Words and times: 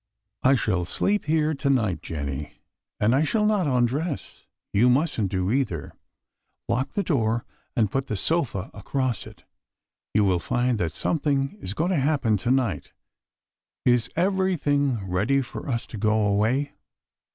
"I 0.41 0.55
shall 0.55 0.83
sleep 0.83 1.25
here 1.25 1.53
to 1.53 1.69
night, 1.69 2.01
Jenny, 2.01 2.53
and 2.99 3.13
I 3.13 3.23
shall 3.23 3.45
not 3.45 3.67
undress. 3.67 4.47
You 4.73 4.89
mustn't 4.89 5.29
do, 5.29 5.51
either. 5.51 5.93
Lock 6.67 6.93
the 6.93 7.03
door, 7.03 7.45
and 7.75 7.91
put 7.91 8.07
the 8.07 8.15
sofa 8.17 8.71
across 8.73 9.27
it. 9.27 9.43
You 10.15 10.23
will 10.25 10.39
find 10.39 10.79
that 10.79 10.91
something 10.93 11.51
is 11.61 11.75
going 11.75 11.91
to 11.91 11.97
happen 11.97 12.35
to 12.37 12.49
night. 12.49 12.93
Is 13.85 14.09
everything 14.15 15.07
ready 15.07 15.39
for 15.43 15.69
us 15.69 15.85
to 15.85 15.97
go 15.99 16.25
away?" 16.25 16.71